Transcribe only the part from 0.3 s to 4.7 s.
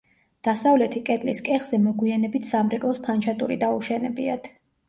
დასავლეთი კედლის კეხზე მოგვიანებით სამრეკლოს ფანჩატური დაუშენებიათ.